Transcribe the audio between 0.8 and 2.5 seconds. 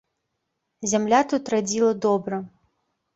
Зямля тут радзіла добра.